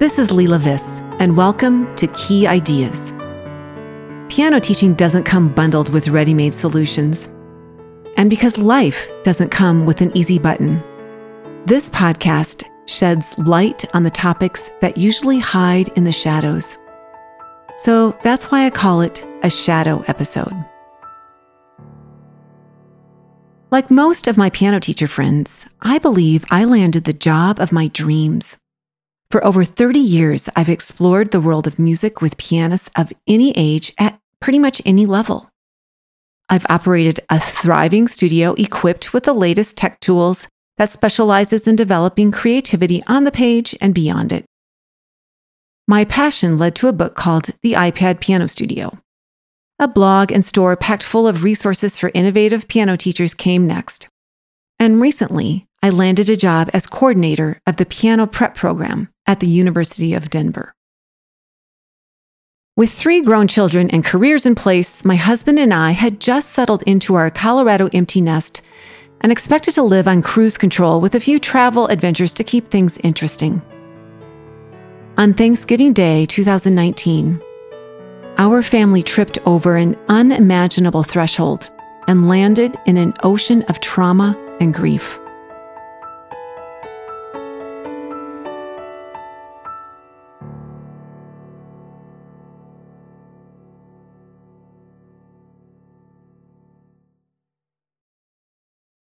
[0.00, 3.12] This is Leila Viss, and welcome to Key Ideas.
[4.30, 7.28] Piano teaching doesn't come bundled with ready made solutions.
[8.16, 10.82] And because life doesn't come with an easy button,
[11.66, 16.78] this podcast sheds light on the topics that usually hide in the shadows.
[17.76, 20.54] So that's why I call it a shadow episode.
[23.70, 27.88] Like most of my piano teacher friends, I believe I landed the job of my
[27.88, 28.56] dreams.
[29.30, 33.94] For over 30 years, I've explored the world of music with pianists of any age
[33.96, 35.48] at pretty much any level.
[36.48, 40.48] I've operated a thriving studio equipped with the latest tech tools
[40.78, 44.46] that specializes in developing creativity on the page and beyond it.
[45.86, 48.98] My passion led to a book called The iPad Piano Studio.
[49.78, 54.08] A blog and store packed full of resources for innovative piano teachers came next.
[54.80, 59.46] And recently, I landed a job as coordinator of the piano prep program at the
[59.46, 60.74] University of Denver.
[62.76, 66.82] With three grown children and careers in place, my husband and I had just settled
[66.82, 68.60] into our Colorado empty nest
[69.20, 72.98] and expected to live on cruise control with a few travel adventures to keep things
[73.04, 73.62] interesting.
[75.16, 77.40] On Thanksgiving Day 2019,
[78.36, 81.70] our family tripped over an unimaginable threshold
[82.08, 85.20] and landed in an ocean of trauma and grief.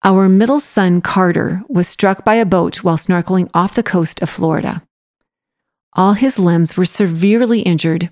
[0.08, 4.30] Our middle son, Carter, was struck by a boat while snorkeling off the coast of
[4.30, 4.82] Florida.
[5.98, 8.10] All his limbs were severely injured,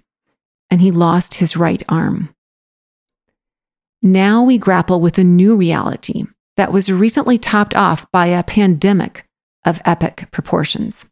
[0.69, 2.35] and he lost his right arm.
[4.01, 6.25] Now we grapple with a new reality
[6.57, 9.25] that was recently topped off by a pandemic
[9.63, 11.05] of epic proportions.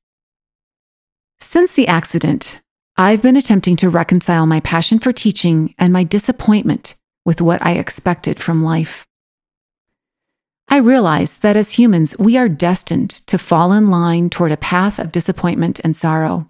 [1.39, 2.59] Since the accident,
[2.97, 7.75] I've been attempting to reconcile my passion for teaching and my disappointment with what I
[7.75, 9.07] expected from life.
[10.73, 14.97] I realize that as humans, we are destined to fall in line toward a path
[14.97, 16.47] of disappointment and sorrow.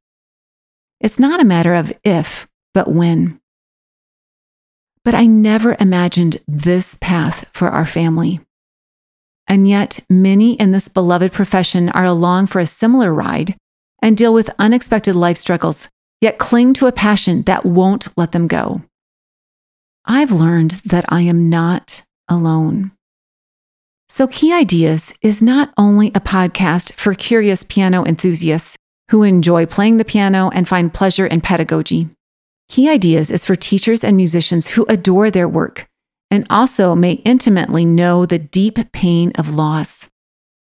[1.01, 3.41] It's not a matter of if, but when.
[5.03, 8.39] But I never imagined this path for our family.
[9.45, 13.57] And yet, many in this beloved profession are along for a similar ride
[14.01, 15.90] and deal with unexpected life struggles,
[16.22, 18.84] yet cling to a passion that won't let them go.
[20.05, 22.94] I've learned that I am not alone.
[24.13, 28.78] So, Key Ideas is not only a podcast for curious piano enthusiasts
[29.09, 32.09] who enjoy playing the piano and find pleasure in pedagogy.
[32.69, 35.88] Key Ideas is for teachers and musicians who adore their work
[36.29, 40.07] and also may intimately know the deep pain of loss.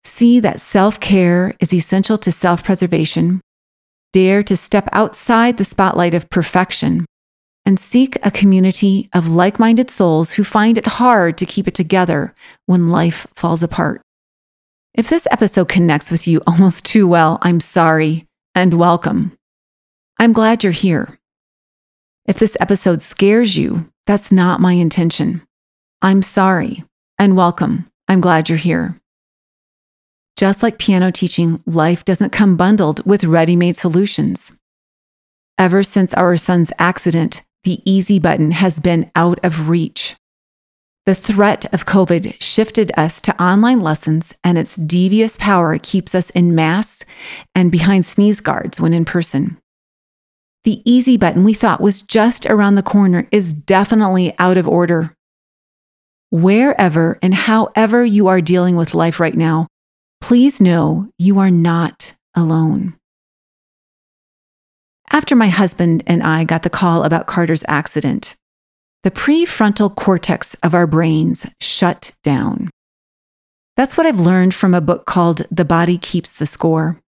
[0.05, 3.41] See that self care is essential to self preservation.
[4.13, 7.05] Dare to step outside the spotlight of perfection
[7.65, 11.73] and seek a community of like minded souls who find it hard to keep it
[11.73, 12.33] together
[12.65, 14.01] when life falls apart.
[14.93, 19.37] If this episode connects with you almost too well, I'm sorry and welcome.
[20.19, 21.19] I'm glad you're here.
[22.25, 25.41] If this episode scares you, that's not my intention.
[26.01, 26.83] I'm sorry
[27.19, 27.89] and welcome.
[28.07, 28.95] I'm glad you're here.
[30.37, 34.51] Just like piano teaching, life doesn't come bundled with ready made solutions.
[35.57, 40.15] Ever since our son's accident, the easy button has been out of reach.
[41.05, 46.29] The threat of COVID shifted us to online lessons, and its devious power keeps us
[46.31, 47.05] in masks
[47.53, 49.57] and behind sneeze guards when in person.
[50.63, 55.13] The easy button we thought was just around the corner is definitely out of order.
[56.31, 59.67] Wherever and however you are dealing with life right now,
[60.21, 62.95] please know you are not alone.
[65.11, 68.35] After my husband and I got the call about Carter's accident,
[69.03, 72.69] the prefrontal cortex of our brains shut down.
[73.77, 76.99] That's what I've learned from a book called The Body Keeps the Score.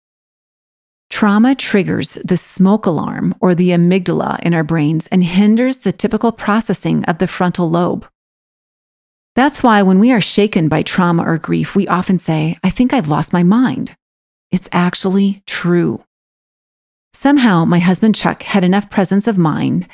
[1.08, 6.32] Trauma triggers the smoke alarm or the amygdala in our brains and hinders the typical
[6.32, 8.06] processing of the frontal lobe.
[9.36, 12.92] That's why when we are shaken by trauma or grief, we often say, I think
[12.92, 13.96] I've lost my mind.
[14.50, 16.02] It's actually true.
[17.16, 19.88] Somehow, my husband Chuck had enough presence of mind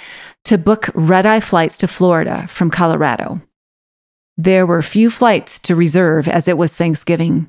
[0.44, 3.40] to book red eye flights to Florida from Colorado.
[4.36, 7.46] There were few flights to reserve as it was Thanksgiving.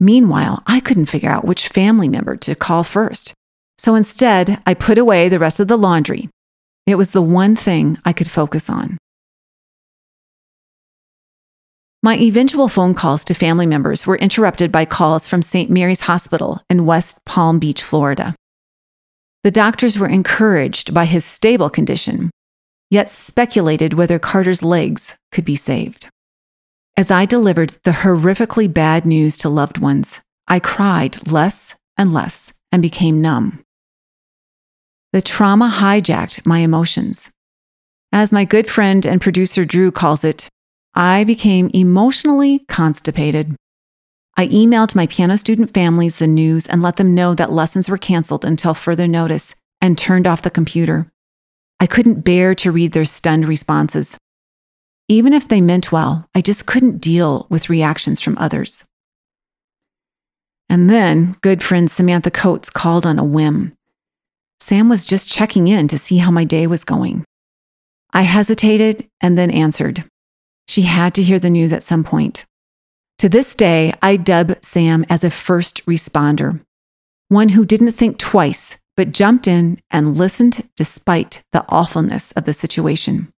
[0.00, 3.32] Meanwhile, I couldn't figure out which family member to call first.
[3.78, 6.28] So instead, I put away the rest of the laundry.
[6.86, 8.98] It was the one thing I could focus on.
[12.02, 15.70] My eventual phone calls to family members were interrupted by calls from St.
[15.70, 18.34] Mary's Hospital in West Palm Beach, Florida.
[19.42, 22.30] The doctors were encouraged by his stable condition,
[22.90, 26.08] yet speculated whether Carter's legs could be saved.
[26.96, 32.52] As I delivered the horrifically bad news to loved ones, I cried less and less
[32.70, 33.60] and became numb.
[35.12, 37.30] The trauma hijacked my emotions.
[38.12, 40.48] As my good friend and producer Drew calls it,
[40.94, 43.56] I became emotionally constipated.
[44.40, 47.98] I emailed my piano student families the news and let them know that lessons were
[47.98, 51.12] canceled until further notice and turned off the computer.
[51.78, 54.16] I couldn't bear to read their stunned responses.
[55.08, 58.86] Even if they meant well, I just couldn't deal with reactions from others.
[60.70, 63.74] And then good friend Samantha Coates called on a whim.
[64.58, 67.26] Sam was just checking in to see how my day was going.
[68.14, 70.06] I hesitated and then answered.
[70.66, 72.46] She had to hear the news at some point.
[73.20, 76.64] To this day, I dub Sam as a first responder,
[77.28, 82.54] one who didn't think twice, but jumped in and listened despite the awfulness of the
[82.54, 83.30] situation.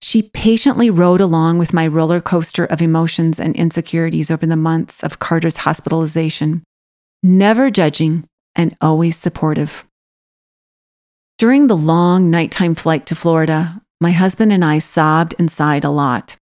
[0.00, 5.02] She patiently rode along with my roller coaster of emotions and insecurities over the months
[5.02, 6.62] of Carter's hospitalization,
[7.20, 9.84] never judging and always supportive.
[11.36, 15.90] During the long nighttime flight to Florida, my husband and I sobbed and sighed a
[15.90, 16.36] lot.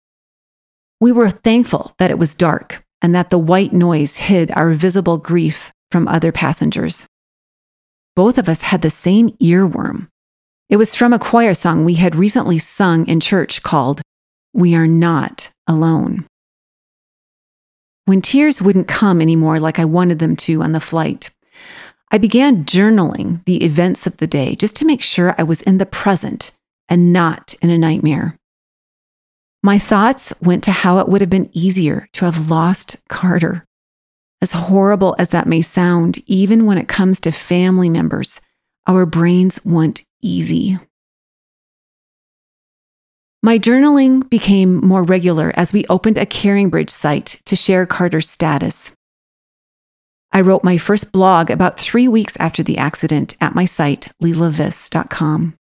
[1.01, 5.17] We were thankful that it was dark and that the white noise hid our visible
[5.17, 7.05] grief from other passengers.
[8.15, 10.07] Both of us had the same earworm
[10.71, 14.01] it was from a choir song we had recently sung in church called
[14.53, 16.25] We Are Not Alone.
[18.05, 21.29] When tears wouldn't come anymore like I wanted them to on the flight,
[22.09, 25.77] I began journaling the events of the day just to make sure I was in
[25.77, 26.51] the present
[26.87, 28.37] and not in a nightmare.
[29.63, 33.63] My thoughts went to how it would have been easier to have lost Carter.
[34.41, 38.41] As horrible as that may sound, even when it comes to family members,
[38.87, 40.79] our brains want easy.
[43.43, 48.91] My journaling became more regular as we opened a CaringBridge site to share Carter's status.
[50.31, 55.55] I wrote my first blog about three weeks after the accident at my site, leilaviss.com.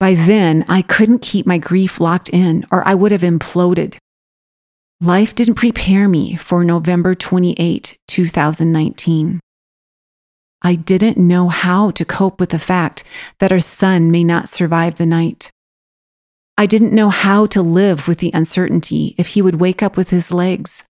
[0.00, 3.96] By then, I couldn't keep my grief locked in, or I would have imploded.
[5.00, 9.40] Life didn't prepare me for November 28, 2019.
[10.62, 13.04] I didn't know how to cope with the fact
[13.38, 15.50] that our son may not survive the night.
[16.56, 20.10] I didn't know how to live with the uncertainty if he would wake up with
[20.10, 20.82] his legs.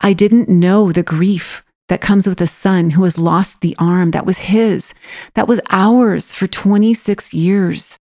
[0.00, 4.12] I didn't know the grief that comes with a son who has lost the arm
[4.12, 4.94] that was his,
[5.34, 7.98] that was ours for 26 years.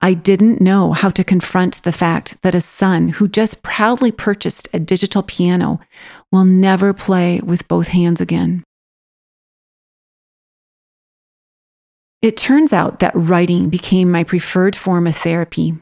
[0.00, 4.66] I didn't know how to confront the fact that a son who just proudly purchased
[4.72, 5.78] a digital piano
[6.32, 8.64] will never play with both hands again.
[12.22, 15.74] It turns out that writing became my preferred form of therapy.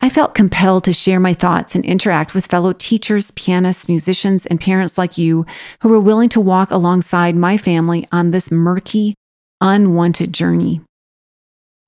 [0.00, 4.60] I felt compelled to share my thoughts and interact with fellow teachers, pianists, musicians, and
[4.60, 5.46] parents like you
[5.80, 9.14] who were willing to walk alongside my family on this murky,
[9.60, 10.82] unwanted journey.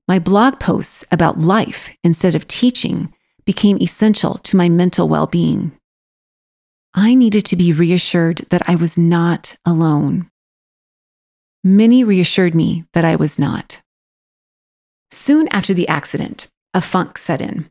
[0.08, 3.12] My blog posts about life instead of teaching
[3.44, 5.72] became essential to my mental well being.
[6.94, 10.30] I needed to be reassured that I was not alone.
[11.62, 13.82] Many reassured me that I was not.
[15.10, 17.68] Soon after the accident, a funk set in.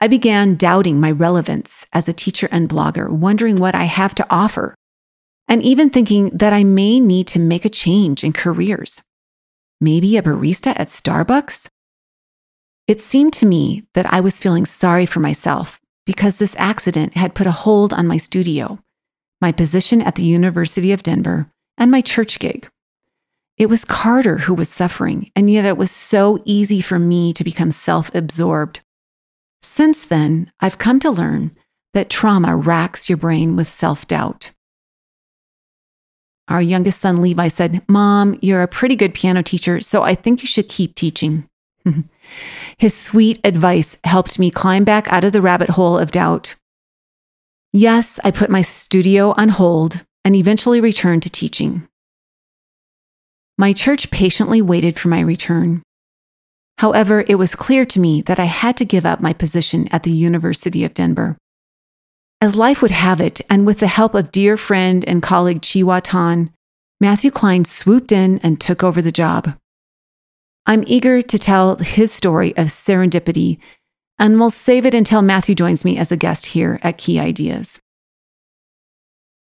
[0.00, 4.26] I began doubting my relevance as a teacher and blogger, wondering what I have to
[4.30, 4.76] offer,
[5.48, 9.02] and even thinking that I may need to make a change in careers.
[9.80, 11.66] Maybe a barista at Starbucks?
[12.86, 17.34] It seemed to me that I was feeling sorry for myself because this accident had
[17.34, 18.78] put a hold on my studio,
[19.40, 22.68] my position at the University of Denver, and my church gig.
[23.56, 27.42] It was Carter who was suffering, and yet it was so easy for me to
[27.42, 28.80] become self absorbed.
[29.62, 31.52] Since then, I've come to learn
[31.94, 34.52] that trauma racks your brain with self doubt.
[36.48, 40.42] Our youngest son, Levi, said, Mom, you're a pretty good piano teacher, so I think
[40.42, 41.46] you should keep teaching.
[42.78, 46.54] His sweet advice helped me climb back out of the rabbit hole of doubt.
[47.72, 51.86] Yes, I put my studio on hold and eventually returned to teaching.
[53.58, 55.82] My church patiently waited for my return.
[56.78, 60.04] However, it was clear to me that I had to give up my position at
[60.04, 61.36] the University of Denver.
[62.40, 66.00] As life would have it, and with the help of dear friend and colleague Chee-Hwa
[66.04, 66.52] Tan,
[67.00, 69.56] Matthew Klein swooped in and took over the job.
[70.66, 73.58] I'm eager to tell his story of serendipity,
[74.16, 77.80] and we'll save it until Matthew joins me as a guest here at Key Ideas.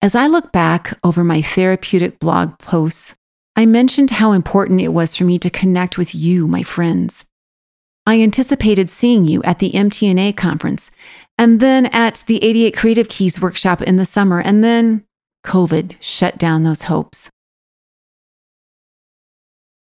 [0.01, 3.15] As I look back over my therapeutic blog posts,
[3.55, 7.25] I mentioned how important it was for me to connect with you, my friends.
[8.05, 10.89] I anticipated seeing you at the MTNA conference
[11.37, 15.05] and then at the 88 Creative Keys workshop in the summer, and then
[15.45, 17.29] COVID shut down those hopes.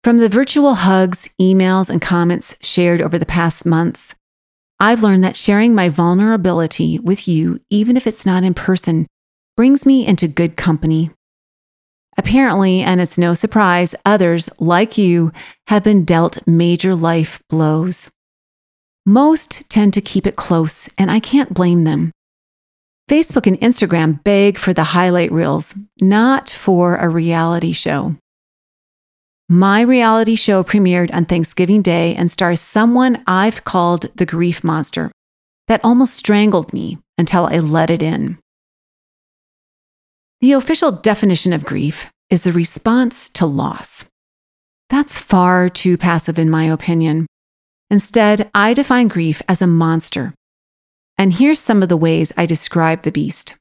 [0.04, 4.14] From the virtual hugs, emails, and comments shared over the past months,
[4.78, 9.06] I've learned that sharing my vulnerability with you, even if it's not in person,
[9.56, 11.10] brings me into good company.
[12.16, 15.32] Apparently, and it's no surprise, others, like you,
[15.68, 18.10] have been dealt major life blows.
[19.06, 22.12] Most tend to keep it close, and I can't blame them.
[23.08, 28.16] Facebook and Instagram beg for the highlight reels, not for a reality show.
[29.48, 35.10] My reality show premiered on Thanksgiving Day and stars someone I've called the grief monster
[35.66, 38.38] that almost strangled me until I let it in.
[40.40, 44.06] The official definition of grief is the response to loss.
[44.88, 47.26] That's far too passive, in my opinion.
[47.90, 50.32] Instead, I define grief as a monster.
[51.18, 53.56] And here's some of the ways I describe the beast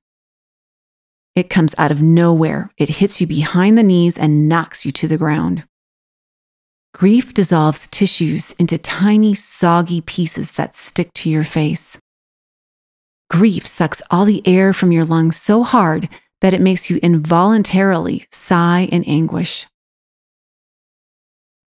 [1.36, 5.07] it comes out of nowhere, it hits you behind the knees and knocks you to
[5.07, 5.63] the ground.
[6.93, 11.98] Grief dissolves tissues into tiny, soggy pieces that stick to your face.
[13.29, 16.09] Grief sucks all the air from your lungs so hard
[16.41, 19.67] that it makes you involuntarily sigh in anguish.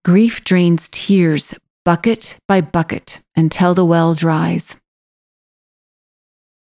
[0.03, 1.53] Grief drains tears
[1.85, 4.75] bucket by bucket until the well dries.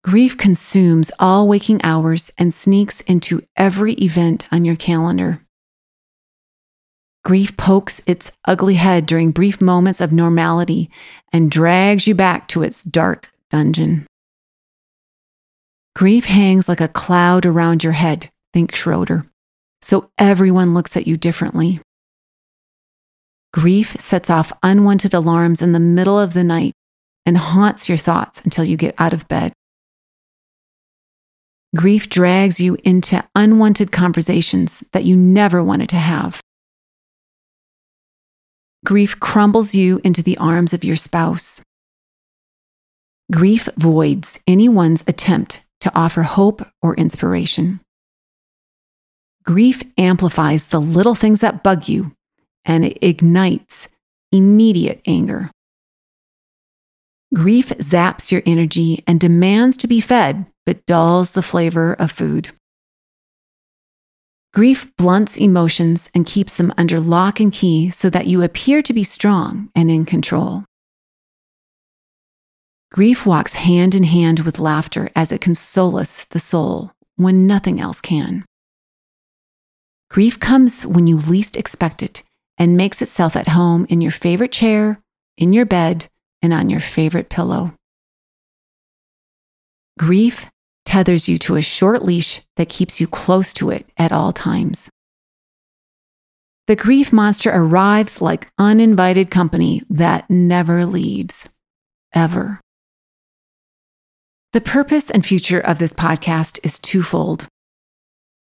[0.03, 5.41] Grief consumes all waking hours and sneaks into every event on your calendar.
[7.23, 10.91] Grief pokes its ugly head during brief moments of normality
[11.33, 14.05] and drags you back to its dark dungeon.
[15.95, 19.23] Grief hangs like a cloud around your head, think Schroeder,
[19.81, 21.79] so everyone looks at you differently.
[23.53, 26.73] Grief sets off unwanted alarms in the middle of the night
[27.25, 29.53] and haunts your thoughts until you get out of bed.
[31.73, 36.41] Grief drags you into unwanted conversations that you never wanted to have.
[38.83, 41.61] Grief crumbles you into the arms of your spouse.
[43.31, 47.79] Grief voids anyone's attempt to offer hope or inspiration.
[49.43, 52.11] Grief amplifies the little things that bug you
[52.65, 53.87] and it ignites
[54.31, 55.51] immediate anger.
[57.35, 62.49] Grief zaps your energy and demands to be fed, but dulls the flavor of food.
[64.55, 68.93] Grief blunts emotions and keeps them under lock and key so that you appear to
[68.93, 70.63] be strong and in control.
[72.95, 77.99] Grief walks hand in hand with laughter as it consoles the soul when nothing else
[77.99, 78.45] can.
[80.09, 82.23] Grief comes when you least expect it
[82.57, 85.01] and makes itself at home in your favorite chair,
[85.37, 86.07] in your bed,
[86.41, 87.73] and on your favorite pillow.
[89.99, 90.45] Grief
[90.85, 94.89] tethers you to a short leash that keeps you close to it at all times.
[96.67, 101.49] The grief monster arrives like uninvited company that never leaves,
[102.13, 102.61] ever.
[104.55, 107.45] The purpose and future of this podcast is twofold.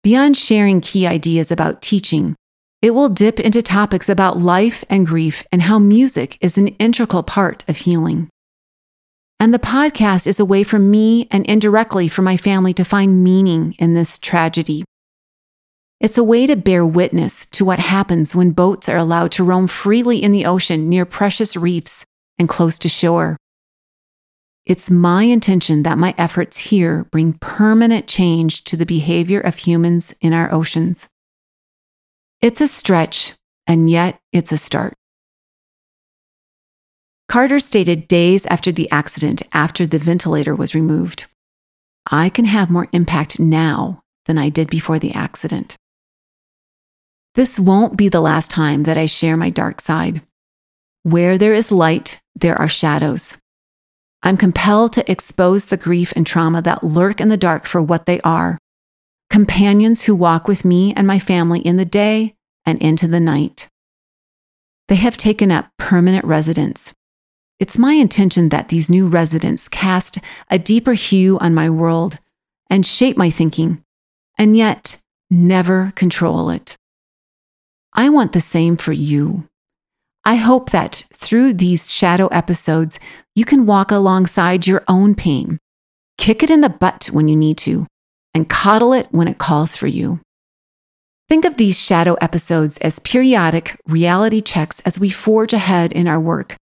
[0.02, 2.34] Beyond sharing key ideas about teaching,
[2.82, 7.22] it will dip into topics about life and grief and how music is an integral
[7.22, 8.28] part of healing.
[9.38, 13.22] And the podcast is a way for me and indirectly for my family to find
[13.22, 14.82] meaning in this tragedy.
[16.00, 19.68] It's a way to bear witness to what happens when boats are allowed to roam
[19.68, 22.04] freely in the ocean near precious reefs
[22.40, 23.36] and close to shore.
[24.64, 30.14] It's my intention that my efforts here bring permanent change to the behavior of humans
[30.20, 31.08] in our oceans.
[32.40, 33.34] It's a stretch,
[33.66, 34.94] and yet it's a start.
[37.28, 41.26] Carter stated days after the accident, after the ventilator was removed
[42.10, 45.76] I can have more impact now than I did before the accident.
[47.34, 50.22] This won't be the last time that I share my dark side.
[51.04, 53.36] Where there is light, there are shadows.
[54.22, 58.06] I'm compelled to expose the grief and trauma that lurk in the dark for what
[58.06, 58.58] they are
[59.30, 62.34] companions who walk with me and my family in the day
[62.66, 63.66] and into the night.
[64.88, 66.92] They have taken up permanent residence
[67.62, 70.18] it's my intention that these new residents cast
[70.50, 72.18] a deeper hue on my world
[72.68, 73.84] and shape my thinking,
[74.36, 74.98] and yet
[75.30, 76.74] never control it.
[77.92, 79.46] I want the same for you.
[80.24, 83.00] I hope that through these shadow episodes,
[83.34, 85.58] you can walk alongside your own pain,
[86.16, 87.86] kick it in the butt when you need to,
[88.32, 90.20] and coddle it when it calls for you.
[91.28, 96.20] Think of these shadow episodes as periodic reality checks as we forge ahead in our
[96.20, 96.56] work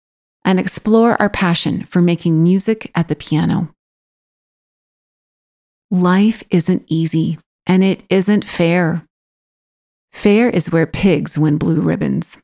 [0.45, 3.71] and explore our passion for making music at the piano.
[5.90, 9.05] Life isn't easy and it isn't fair.
[10.12, 12.38] Fair is where pigs win blue ribbons.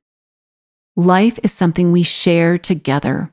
[0.98, 3.30] Life is something we share together.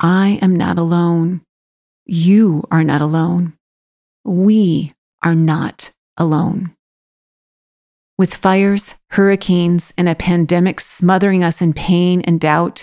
[0.00, 1.42] I am not alone.
[2.04, 3.52] You are not alone.
[4.24, 6.74] We are not alone.
[8.18, 12.82] With fires, hurricanes, and a pandemic smothering us in pain and doubt,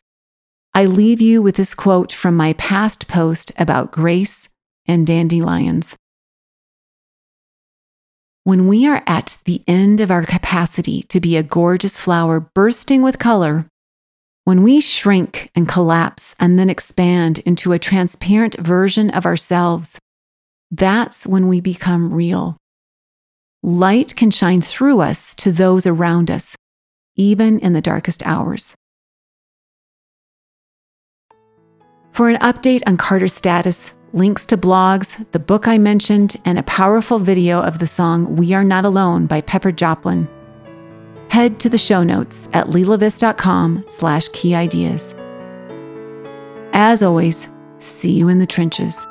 [0.74, 4.48] I leave you with this quote from my past post about grace
[4.88, 5.98] and dandelions.
[8.46, 13.02] When we are at the end of our capacity to be a gorgeous flower bursting
[13.02, 13.68] with color,
[14.52, 19.98] when we shrink and collapse and then expand into a transparent version of ourselves,
[20.70, 22.58] that's when we become real.
[23.64, 26.54] Light can shine through us to those around us,
[27.16, 28.76] even in the darkest hours.
[32.12, 36.64] For an update on Carter's status, links to blogs, the book I mentioned, and a
[36.64, 40.28] powerful video of the song We Are Not Alone by Pepper Choplin.
[41.32, 45.16] Head to the show notes at leilaviss.com slash key ideas.
[46.74, 47.48] As always,
[47.78, 49.08] see you in the trenches.